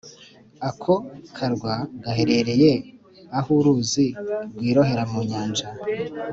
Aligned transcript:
Ako 0.69 0.93
karwa 1.35 1.75
gaherereye 2.03 2.71
aho 3.37 3.49
uruzi 3.59 4.05
rwirohera 4.55 5.03
mu 5.11 5.19
Nyanja. 5.29 5.67